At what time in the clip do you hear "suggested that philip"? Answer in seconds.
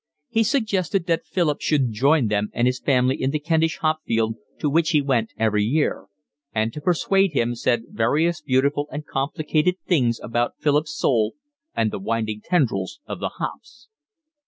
0.41-1.61